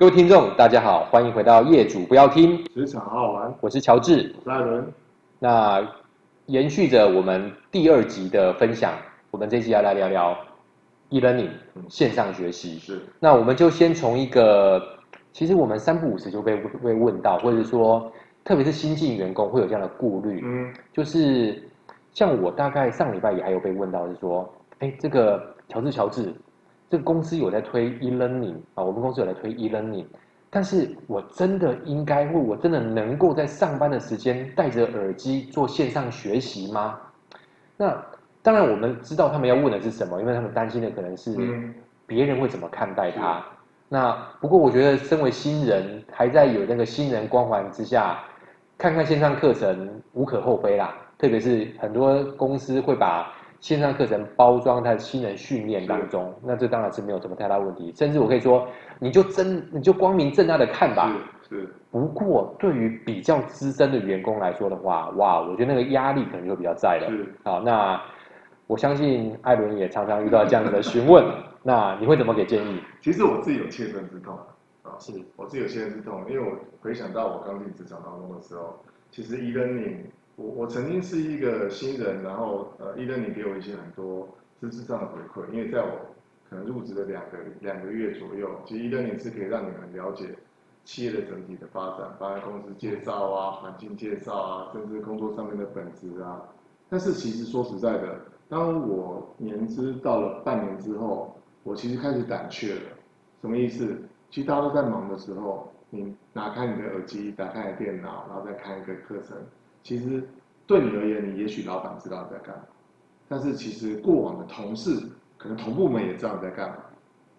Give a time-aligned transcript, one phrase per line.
[0.00, 4.90] 各位听众，大家好，欢迎回到业主不要听职场好好玩，我是乔治，我是艾伦。
[5.38, 5.86] 那
[6.46, 8.94] 延续着我们第二集的分享，
[9.30, 10.34] 我们这一集要来聊聊
[11.10, 11.50] e-learning
[11.90, 12.78] 线上学习。
[12.78, 14.82] 是，那我们就先从一个，
[15.34, 18.10] 其实我们三不五时就被被问到，或者说，
[18.42, 21.62] 特别是新进员工会有这样的顾虑，嗯，就是
[22.14, 26.32] 像我大概上礼拜也还有被问到，是说，哎，这个乔治，乔治。
[26.90, 30.04] 这个公司有在推 e-learning 啊，我们公司有在推 e-learning，
[30.50, 36.98] 但是我真的应该，或我真的能够在上班的时间戴着耳机做线上学习吗？
[37.76, 37.96] 那
[38.42, 41.36] 当然我们知道他们要问的是什么，因为他们担心的可能是
[42.06, 43.38] 别人会怎么看待他。
[43.38, 43.44] 嗯、
[43.88, 48.18] 那不过我觉得，身为新人，还在有那个新人光环之下，
[48.76, 50.92] 看看线上课程无可厚非啦。
[51.16, 57.92] 特别是很多公司会把线上课程包装在新人训练当中，那这当然是没有什么太大问题。
[57.94, 58.66] 甚至我可以说，
[58.98, 61.14] 你就真你就光明正大的看吧。
[61.48, 61.56] 是。
[61.56, 67.10] 是不过，对于比较资深的员工来说的话，哇，我觉得那个压力可能就比较在了。
[67.10, 67.34] 是。
[67.44, 68.00] 好，那
[68.66, 71.24] 我相信艾伦也常常遇到这样子的询问。
[71.62, 72.80] 那你会怎么给建议？
[73.02, 74.38] 其实我自己有切身之痛
[74.82, 78.78] 啊，是我自己有切身之痛，因为我回想到我刚进职场当中的时候，
[79.10, 79.96] 其实 e-learning
[80.40, 84.26] 我我曾经是一个新人，然后呃，e-learning 给我一些很多
[84.58, 85.90] 知识上的回馈，因为在我
[86.48, 90.34] 可能入职的两个两个月左右，其实 e-learning 是可以让你们了解
[90.82, 96.42] 企业的整体的发展，包括公司介绍啊、环境介绍啊，甚至工作上面的本质啊。
[96.88, 102.80] 但是其实说实在的，当我年资到了半年之后，我其实开始胆怯了。
[103.42, 103.94] 什么意思？
[104.30, 109.36] 其实大家都在忙的时候，你拿开你的耳机，打开你的电脑，然后再看一个课程。
[109.82, 110.28] 其实
[110.66, 112.62] 对你而言，你也许老板知道你在干嘛，
[113.28, 115.00] 但是其实过往的同事
[115.38, 116.76] 可能同部门也知道你在干嘛，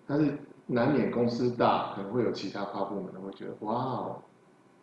[0.07, 4.15] 但是难免公司大，可能会有其他跨部门的会觉得，哇哦，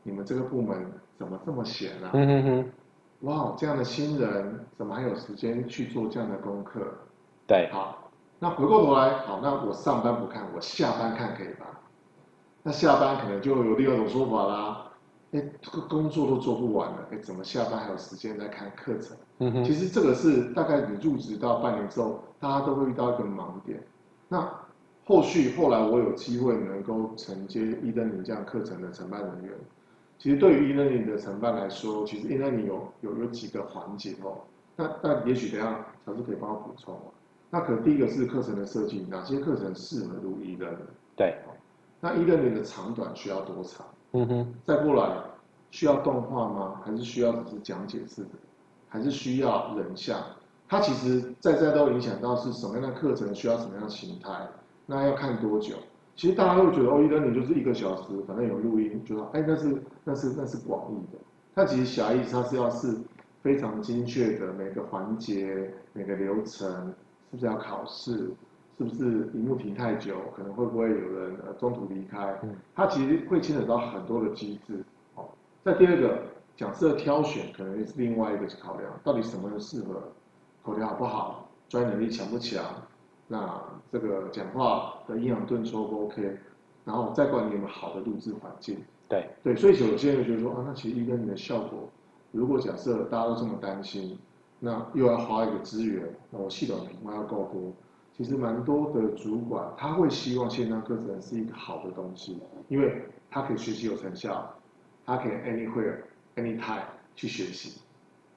[0.02, 2.10] 你们这个部门怎么这么闲啊？
[3.22, 6.80] 哇，这样的新人怎么还有时间去做这样的功课？
[7.46, 11.66] 对，好，那回过头来，好，那我上班不看，我下班看可以吧？
[12.62, 14.87] 那下班可能就有另外一种说法啦。
[15.32, 19.16] 哎，这个工作都做不完了，哎，怎么下班还有时间在看课程？
[19.38, 23.78] 嗯哼，其实这个是大概你入职到半年之后，大家都会遇到一个盲点。
[24.28, 24.50] 那
[25.04, 29.52] 后续后来我有机会能够承接 e-learning 这样课程的承办人员，
[30.18, 34.38] 其实对于 e-learning 的承办来说，其实 e-learning 有有有几个环节哦。
[34.76, 36.98] 那那也许等下乔治可以帮我补充。
[37.50, 40.88] 那可能第一个是课程的设计，哪些课程适合入 e-learning？
[41.16, 41.36] 对。
[42.00, 43.86] 那 e-learning 的长短需要多长？
[44.12, 45.16] 嗯哼，再过来
[45.70, 46.80] 需要动画吗？
[46.84, 48.30] 还是需要只是讲解式的？
[48.88, 50.18] 还是需要人像？
[50.66, 54.48] 它其实在在都影响到是什么样的课程需要什么样的形态？
[54.86, 55.74] 那要看多久？
[56.16, 61.18] 其实大家会觉得哦，e-learning 就是一个小时，反正有录音，就说哎，那是那是那是广义的。
[61.54, 62.96] 它其实狭义，它是要是
[63.42, 66.68] 非常精确的每个环节、每个流程，
[67.30, 68.30] 是不是要考试？
[68.78, 72.40] 是不是荧幕停太久，可能会不会有人呃中途离开？
[72.76, 74.84] 它其实会牵扯到很多的机制。
[75.16, 75.28] 哦，
[75.64, 76.22] 在第二个
[76.56, 80.00] 讲师的挑选，可能也是另外一个考量，到底什么人适合，
[80.62, 82.64] 口条好不好，专业能力强不强？
[83.26, 86.38] 那这个讲话的抑扬顿挫不 OK？
[86.84, 88.78] 然后再管你有没有好的录制环境。
[89.08, 91.88] 对对，所以有些人觉得说啊，那其实 e-learning 的效果，
[92.30, 94.16] 如果假设大家都这么担心，
[94.60, 97.72] 那又要花一个资源，那我系统的品牌要够多。
[98.18, 102.36] 其实蛮多的主管，他会希望线上课程是一个好的东西，
[102.66, 104.44] 因为他可以学习有成效，
[105.06, 105.98] 他可以 anywhere
[106.34, 106.82] anytime
[107.14, 107.80] 去学习。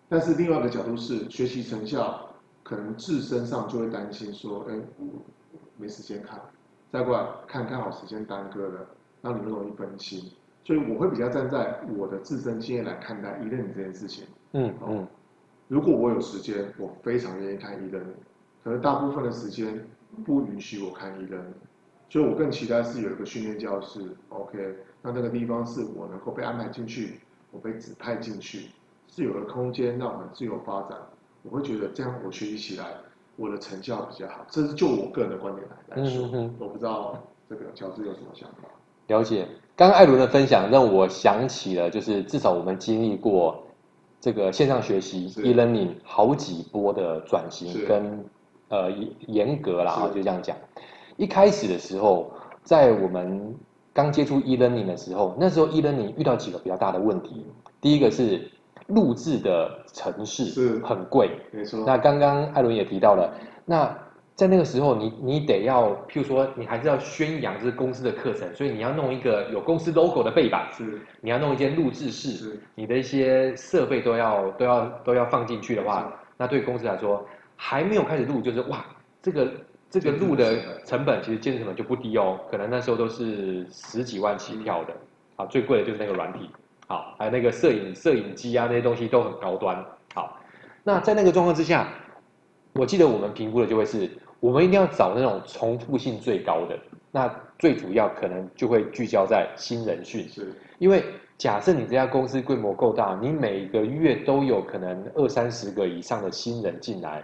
[0.08, 2.30] 但是另外一个角度是，学习成效
[2.62, 4.80] 可能自身上就会担心说，哎，
[5.78, 6.40] 没时间看，
[6.92, 8.88] 再过来看看好时间耽搁了，
[9.24, 10.32] 让你们容易分心。
[10.64, 14.28] 所以我会比较站在我的自身经验来看待 e-learning 这件事情。
[14.54, 15.08] 嗯嗯，
[15.68, 18.14] 如果我有时间，我非常愿意看 e-learning。
[18.64, 19.84] 可能大部分的时间
[20.24, 21.56] 不允许我看 e-learning，
[22.10, 28.68] 所以我更期待是有一个训练教室，OK，那那个地方是我能够被安排进去，我被指派进去，
[29.08, 30.96] 是有个空间让我们自由发展，
[31.42, 32.86] 我会觉得这样我学习起来
[33.36, 36.30] 我的成效比较好，这是就我个人的观点来来说，
[36.60, 37.18] 我不知道
[37.50, 38.70] 这个乔治有什么想法。
[39.08, 43.64] 了解，刚刚艾伦的分享让我想起了，就是至少我们经历过
[44.20, 45.42] 这个线上学习是。
[45.42, 48.24] E-learning 好几波的转型跟。
[48.72, 48.90] 呃，
[49.28, 50.56] 严格啦，就这样讲。
[51.18, 52.32] 一开始的时候，
[52.64, 53.54] 在我们
[53.94, 57.46] 刚接触 e-learning 的时候，那时候 e-learning 遇到几个比较大的问题。
[57.82, 58.50] 第一个是
[58.88, 61.84] 录制的程式很贵，没错。
[61.86, 63.34] 那刚刚艾伦也提到了，
[63.66, 63.94] 那
[64.36, 77.24] 在那个时候你，你你得要，譬如说，你还是要宣扬这是公司的课程，所以你要弄一个有公司 logo 的背板，是，你要弄一间录制室，是，你的一些设备都要都要都要放进去的话，那对公司来说，
[77.64, 78.84] 还没有开始录，就是哇，
[79.22, 79.54] 这个
[79.88, 84.94] 这个录的成本其实建设成本就不低哦，可能那时候都是十几万起跳的，
[85.36, 86.50] 啊，最贵的就是那个软体，
[86.88, 89.86] 好，还有那个摄影摄影机啊那些东西都很高端，
[90.16, 90.40] 好，
[90.84, 91.88] 那在那个状况之下。
[92.74, 94.10] 我记得我们评估的就会是，
[94.40, 96.80] 我们一定要找那种重复性最高的，
[97.12, 97.30] 那
[97.60, 101.04] 最主要可能就会聚焦在新人训，是，因为
[101.38, 107.22] 假设你这家公司规模够大，你每个月都有可能二三十个以上的新人进来，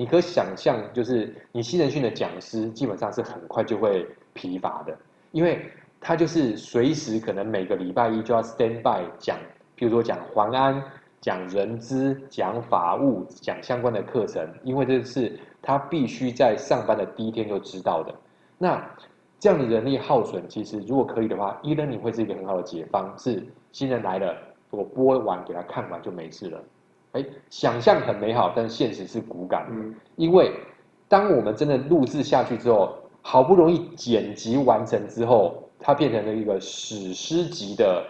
[0.00, 4.96] 你可想象，就是你新人训的讲师基本上是很快就会疲乏的，
[5.30, 5.70] 因为
[6.00, 9.36] 他就是随时可能每个礼拜一就要 stand by 讲，
[9.76, 10.82] 譬如说讲黄安。
[11.22, 18.14] 讲人资、讲法务、讲相关的课程，因为这是他必须在上班的第一天就知道的。
[18.56, 18.82] 那
[19.38, 23.14] 这样的人力耗损，其实如果可以的话，e-learning 会是一个很好的解方。
[23.18, 24.34] 是新人来了，
[24.70, 26.58] 我播完给他看完就没事了。
[27.12, 29.66] 哎，想象很美好，但现实是骨感。
[29.70, 30.52] 嗯，因为
[31.08, 38.04] 当我们真的录制下去之后，好不容易剪辑完成之后，它变成了一个史诗级的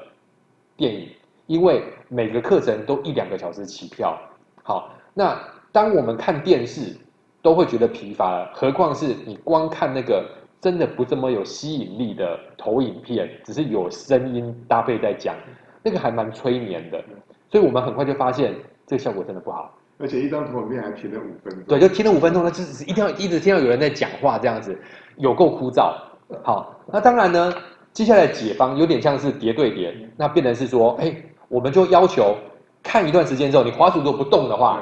[0.77, 1.09] 电影。
[1.47, 4.17] 因为每个课程都一两个小时起跳，
[4.63, 5.37] 好，那
[5.73, 6.97] 当我们看电视
[7.43, 10.25] 都会觉得疲乏了，何况是你光看那个
[10.61, 15.35] 真的不这么有吸引力的投影片，只是有声音搭配在讲，
[15.83, 17.03] 那个还蛮催眠的，
[17.51, 18.55] 所以我们很快就发现
[18.91, 24.77] 这个效果真的不好，而且一张投影片还停了五分钟，对，就停了五分钟，那就是一定要一直听到有人在讲话这样子，
[25.17, 25.95] 有够枯燥。
[26.43, 27.55] 好，那当然呢，
[27.93, 31.15] 接下来解方有点像是叠对叠，那变成是说，哎。
[31.51, 32.37] 我们就要求
[32.81, 34.81] 看一段时间之后，你滑鼠如果不动的话，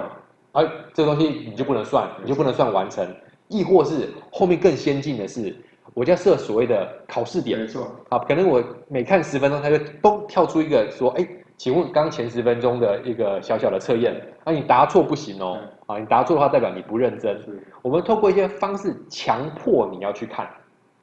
[0.52, 0.62] 哎，
[0.93, 3.08] 这个东西你就不能算，你就不能算完成。
[3.49, 5.56] 亦或是后面更先进的是，
[5.94, 7.58] 我就要设所谓的考试点。
[7.58, 7.90] 没错。
[8.11, 11.26] 啊，可能我每看十分钟，它就嘣跳出一个说，哎，
[11.58, 15.58] 请问刚前十分钟的一个小小的测验，那你答错不行哦。
[15.87, 17.38] 啊，你答错的话代表你不认真。
[17.82, 20.49] 我们透过一些方式强迫你要去看。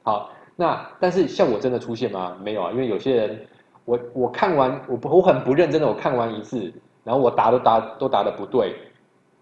[0.02, 2.36] 好，那但是效果真的出现吗？
[2.42, 3.46] 没有啊，因为有些人。
[3.84, 6.72] 我我看完，我不我很不认真的，我看完一次，
[7.04, 8.74] 然后我答都答都答的不对，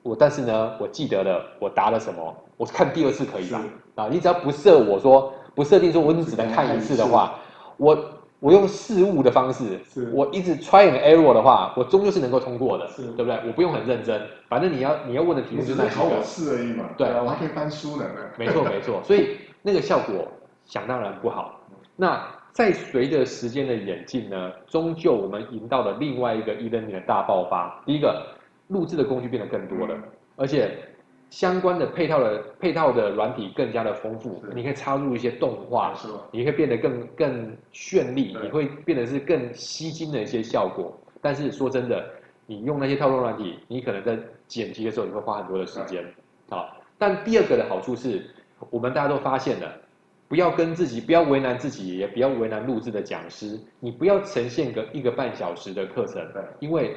[0.02, 3.62] 我但是呢，我记得了我答了什么，我看第二次可以吧？
[3.94, 7.36] 啊，你只要不设我说不设定说我只能看一次的话，
[7.78, 7.96] 我
[8.44, 9.80] 我用事物的方式，
[10.12, 12.86] 我一直 try and error 的话，我终究是能够通过的，
[13.16, 13.40] 对不对？
[13.46, 14.20] 我不用很认真，
[14.50, 16.84] 反正你要你要问的题目就是考我试而已嘛。
[16.98, 18.04] 对，我还可以翻书呢。
[18.36, 20.28] 没错没错，所以那个效果
[20.66, 21.58] 想当然不好。
[21.96, 22.22] 那。
[22.54, 27.82] 在随着时间的演进呢，终究我们迎到了另外一个 e-learning 的大爆发。
[27.84, 28.24] 第一个，
[28.68, 29.98] 录制的工具变得更多了，
[30.36, 30.70] 而且
[31.34, 34.40] 相关的配套的配套的软体更加的丰富。
[34.54, 35.92] 你可以插入一些动画，
[36.30, 40.96] 你会变得更更绚丽，你会变得是更吸睛的一些效果。
[41.20, 42.08] 但是说真的，
[42.46, 44.16] 你用那些套装软体，你可能在
[44.46, 46.04] 剪辑的时候你会花很多的时间。
[46.48, 48.24] 好，但第二个的好处是，
[48.70, 49.74] 我们大家都发现了。
[50.28, 53.58] 不要跟自己，不要为难自己，也不要为难录制的讲师。
[53.80, 56.24] 你不要呈现个一个半小时的课程，
[56.60, 56.94] 因为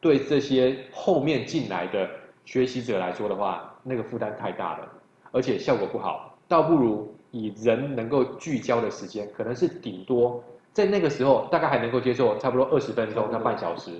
[0.00, 2.08] 对这些后面进来的
[2.46, 4.88] 学习者来说的话，那个负担太大了，
[5.32, 6.34] 而且效果不好。
[6.48, 13.90] 倒不如以人能够聚焦的时间，可能是顶多在那个时候大概还能够接受，差不多二十分钟到半小时。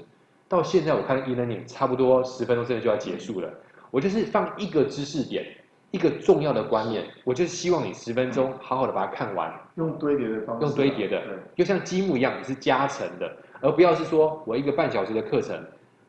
[0.49, 3.53] 到现在我看 e-learning 差不多十分钟真的就要结束了。
[3.91, 5.45] 我就是放一个知识点。
[5.93, 11.23] 一个重要的观念，我就是希望你十分钟好好的把它看完，用堆叠的方式，用堆叠的，
[11.55, 15.57] 就像积木一样，你是加成的，而不要是说我一个半小时的课程，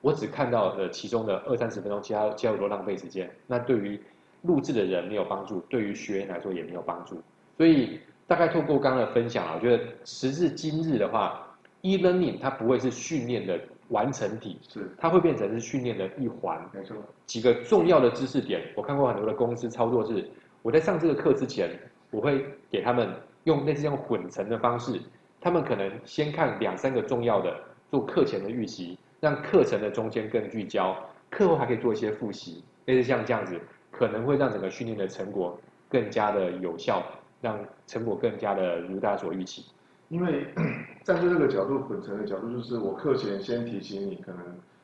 [0.07, 3.99] 我只看到了其中的二三十分钟，其他其他很多浪费时间，那对于
[4.43, 7.21] 录制的人没有帮助，对于学员来说也没有帮助。
[7.57, 11.45] 所以大概透过刚刚的分享啊，我觉得时至今日的话
[11.81, 13.59] ，e-learning 它不会是训练的。
[13.89, 16.59] 完成体是，它会变成是训练的一环。
[16.73, 20.29] 没错，几个重要的知识点，我看过很多的公司操作是，
[20.61, 21.69] 我在上这个课之前，
[22.11, 23.09] 我会给他们
[23.45, 24.99] 用类似用混成的方式，
[25.39, 27.57] 他们可能先看两三个重要的，
[27.89, 30.95] 做课前的预习，让课程的中间更聚焦，
[31.29, 33.59] 课后还可以做一些复习，类似像这样子，
[33.91, 35.59] 可能会让整个训练的成果
[35.89, 37.03] 更加的有效，
[37.41, 39.65] 让成果更加的如大家所预期。
[40.09, 40.47] 因为
[41.03, 44.39] 站在这个角度，本层的角度就是我课前先提醒你，可能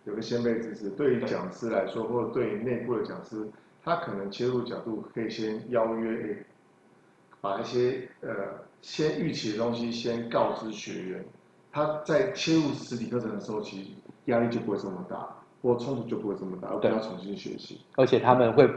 [0.05, 0.89] 有个先备知识。
[0.89, 3.47] 对于讲师来说，或者对于内部的讲师，
[3.83, 6.45] 他可能切入角度可以先邀约，
[7.39, 8.29] 把一些呃
[8.81, 11.23] 先预期的东西先告知学员。
[11.71, 13.89] 他在切入实体课程的时候，其实
[14.25, 15.27] 压力就不会这么大，
[15.61, 17.81] 或冲突就不会这么大，而不要重新学习。
[17.95, 18.69] 而且他们会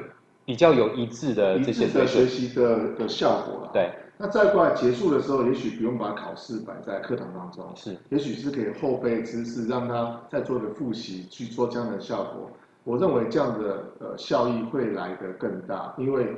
[0.44, 3.70] 比较有一致的这些的学习的的效果了。
[3.72, 3.90] 对。
[4.18, 12.50] 那再过来结束的时候，也许不用把考试摆在课堂当中，是，也许是可以后备知识，让他再做个复习，去做这样的效果。
[12.82, 16.34] 我认为这样的呃效益会来得更大，因为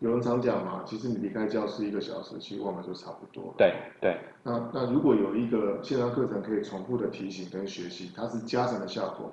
[0.00, 3.54] 有人常讲嘛，其实你离开教室一个小时，其实忘了就差不多了。
[3.56, 4.18] 对对。
[4.42, 9.32] 那那如果有一个线上课程可以重复的提醒跟学习，它是加成的效果。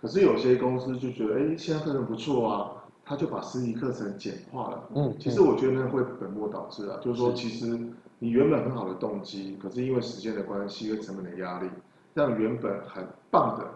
[0.00, 2.80] 可是有些公司就觉得，哎，线上课程不错啊。
[3.06, 4.88] 他就把实体课程简化了。
[4.94, 6.98] 嗯，其实我觉得那会本末倒置啊。
[7.02, 7.78] 就是说，其实
[8.18, 11.68] 你原本很好的动机，可是因为时间的关系跟成本的压力，
[12.14, 13.70] 让原本很棒的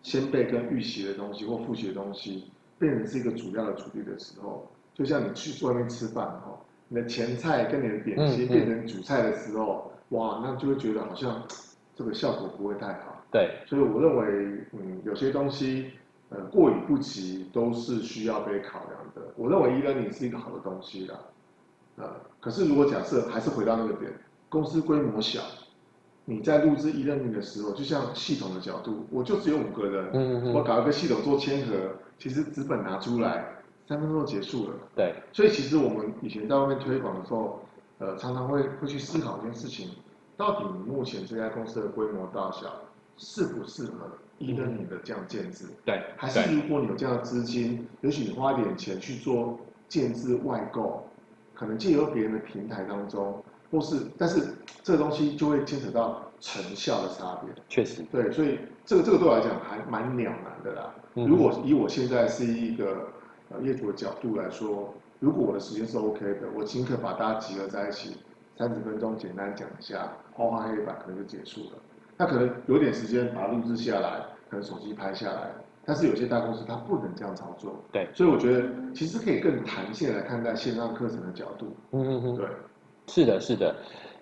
[0.00, 2.44] 先备跟预习的东西或复习的东西，
[2.78, 4.66] 变成是一个主要的主力的时候，
[5.00, 11.42] 就像你去外面吃饭哈，你的前菜跟你的点心变成主菜的时候，哇，那就会觉得好像
[11.96, 13.24] 这个效果不会太好。
[13.32, 15.90] 对，所以我认为，嗯，有些东西。
[16.32, 19.32] 呃，过与不及都是需要被考量的。
[19.34, 21.18] 我认为 e-learning 是一个好的东西啦。
[21.96, 24.12] 呃，可是如果假设还是回到那个点，
[24.48, 25.40] 公司规模小，
[26.24, 31.74] 你在录制 e-learning 的时候，就像系统的角度，我就只有五个人，嗯嗯，我搞一个系统做签合，
[32.16, 33.44] 其实资本拿出来，
[33.90, 34.74] 三分钟就结束了。
[34.94, 35.12] 对。
[35.32, 37.60] 所以其实我们以前在外面推广的时候，
[37.98, 39.90] 呃，常常会会去思考一件事情，
[40.36, 42.82] 到底你目前这家公司的规模大小
[43.16, 51.04] 适不适合？e-learning 的这样建制，对，还是如果你有这样的资金，也许你花一点钱去做建制外购，
[51.52, 53.42] 可能借由别人的平台当中，
[53.72, 54.54] 或是，但是
[54.84, 57.50] 这个东西就会牵扯到成效的差别。
[57.68, 60.94] 确实，对，所以这个这个对我来讲还蛮两难的啦。
[61.16, 63.08] 嗯、如果以我现在是一个
[63.50, 68.16] 呃业主的角度来说，如果我的时间是 OK 的，我尽可把大家集合在一起，
[68.56, 71.78] 三十分钟简单讲一下，画画黑板可能就结束了。
[72.16, 75.50] 那可能有点时间把它录制下来，可能手机拍下来，
[75.84, 77.74] 但是有些大公司它不能这样操作。
[77.90, 81.74] 对，所以我觉得其实可以更弹性来看待线上课程的角度。
[81.92, 82.46] 嗯嗯嗯，对，
[83.06, 83.74] 是的，是的，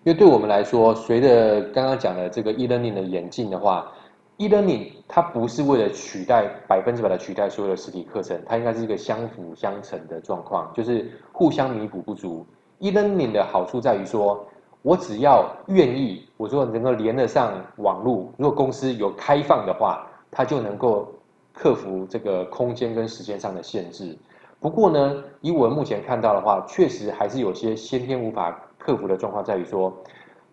[0.05, 3.93] 因为对我们来说，随着刚刚讲的这个 e-learning 的演进的话
[4.39, 12.45] ，e-learning 它不是为了取代百分之百的取代所有的实体课程，它应该是一个相辅相成的状况，就是互相弥补不足。
[12.79, 14.45] e-learning 的好处在于说。
[14.83, 21.13] 我只要愿意，我说能够连得上网络，如果公司有开放的话，它就能够
[21.53, 24.17] 克服这个空间跟时间上的限制。
[24.61, 29.93] 不过呢，以我目前看到的话，确实还是有些先天无法克服的状况，在于说，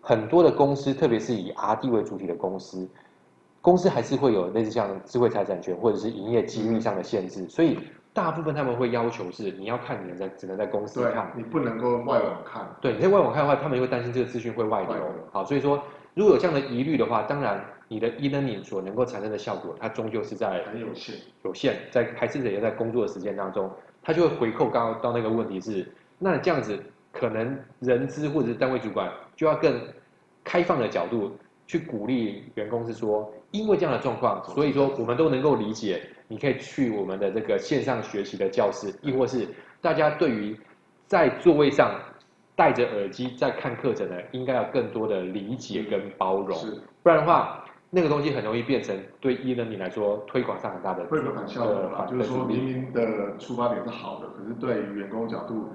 [0.00, 2.86] 很多的公司，特别是以 R&D 为主体的公司，
[3.66, 7.76] 公司还是会有类似像智慧财产权或者是营业机密上的限制，所以。
[8.16, 12.66] 大部分他们会要求是你要看，你能在只能在公司看，你不能够外网看。
[12.80, 14.96] 对，你在外网看的话，他们又会担心这个资讯会外流。
[15.30, 15.82] 好，所以说
[16.14, 23.70] 如果有这样的疑虑的话，当然你的 e-learning 所能够产生的效果，它终究是在很有限，有限，在还是也在工作的时间当中，
[24.02, 25.86] 他就会回扣刚刚到那个问题是，
[26.18, 26.82] 那这样子
[27.12, 29.78] 可能人资或者是单位主管就要更
[30.42, 36.02] 开放的角度去鼓励员工是说，因为这样的状况，所以说我们都能够理解。
[36.28, 39.46] 你可以去我们的这个线上学习的教室，亦或是
[39.80, 40.58] 大家对于
[41.06, 42.00] 在座位上
[42.56, 46.58] 戴着耳机在看课程的，应该要更多的理解跟包容。
[46.58, 52.06] 是，不然的话，那个东西很容易变成对 e-learning 来说推广上很大的会有反效果吧？
[52.06, 55.68] 就是说明明的出发点是好的，可是对于员工角度，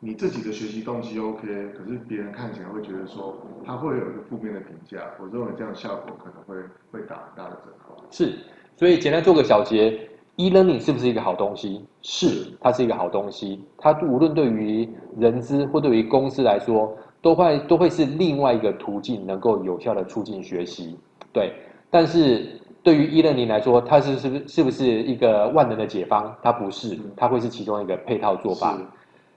[0.00, 4.98] 你自己的学习动机 OK，可是别人看起来会觉得说他会有一个负面的评价。
[5.18, 6.54] 我认为这样效果可能会
[6.90, 7.96] 会打很大的折扣。
[8.10, 8.38] 是。
[8.76, 9.98] 所以简单做个小结
[10.36, 11.82] ，e-learning 是不是一个好东西？
[12.02, 13.64] 是，它是一个好东西。
[13.78, 14.86] 它无论对于
[15.16, 20.94] 人资或对于公司来说，都会都会是另外一个途径，能够有效的促进学习。
[21.32, 21.54] 对，
[21.88, 26.36] 但是对于 e-learning 来说，它是是不是是不是一个万能的解方？
[26.42, 28.78] 它不是，它会是其中一个配套做法。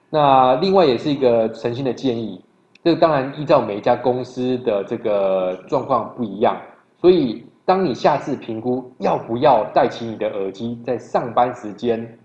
[0.10, 2.44] 那另外也是一个诚心的建议，
[2.84, 6.56] 这个当然依照每一家公司的这个状况不一样，
[7.00, 7.46] 所以。
[7.66, 12.18] 当你下次评估要不要戴起你的耳机在上班时间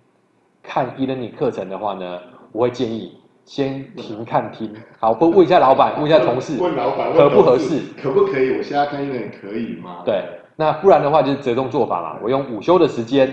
[0.63, 2.19] 看 e-learning 课程的话呢，
[2.51, 3.13] 我会建议
[3.45, 8.57] 先停看听，好，不问一下老板，问一下同事，问老板合不合适，可不可以？
[8.57, 9.99] 我现在看 e-learning 可以吗？
[10.03, 10.25] 对，
[10.57, 13.31] 那不然的话就是折中做法嘛，我用午休的时间，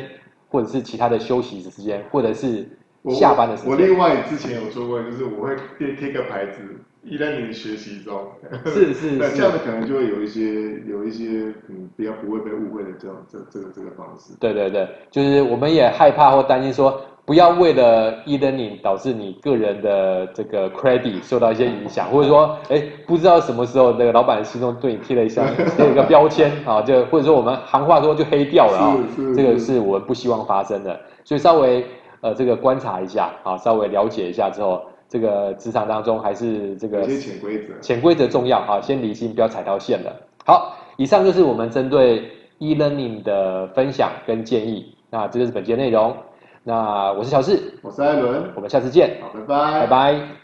[0.50, 2.68] 或者是其他的休息的时间，或者是
[3.10, 3.72] 下班的时间。
[3.72, 6.62] 我另外之前有说过，就是我会贴贴个牌子。
[7.04, 8.16] e-learning 学习中，
[8.64, 14.36] 是 是，那这样子可能就会有一些有一些嗯比较不会被误会的这种这这个这个方式。
[14.40, 25.44] 对对对，就是我们也害怕或担心说，不要为了 e-learning 导致你个人的这个 credit 受到一些影响，或者说哎不知道什么时候那个老板心中对你贴了一下
[25.76, 28.98] 贴了一个标签啊，就或者说我们行话说就黑掉了啊，
[29.36, 31.84] 这个是我们不希望发生的，所以稍微。
[32.22, 40.16] 呃这个观察一下啊，稍微了解一下之后，这个职场当中还是这个有些潜规则，潜规则重要啊，先理清，不要踩到线了。
[40.46, 44.96] 好，以上就是我们针对 e-learning 的分享跟建议。
[45.10, 46.16] 那这就是本节内容。
[46.64, 49.18] 那我是小智，我是艾伦，我们下次见。
[49.22, 50.41] 好，拜拜，拜拜。